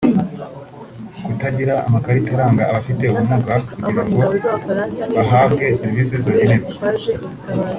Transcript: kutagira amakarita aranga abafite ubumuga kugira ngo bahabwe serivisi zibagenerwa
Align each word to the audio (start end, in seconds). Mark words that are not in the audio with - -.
kutagira 1.25 1.73
amakarita 1.87 2.29
aranga 2.37 2.63
abafite 2.69 3.03
ubumuga 3.07 3.53
kugira 3.71 4.01
ngo 4.07 4.19
bahabwe 5.17 5.65
serivisi 5.79 6.15
zibagenerwa 6.23 6.69